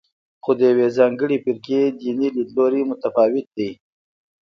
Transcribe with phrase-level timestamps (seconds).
[0.43, 3.69] خو د یوې ځانګړې فرقې دیني لیدلوری متفاوت دی.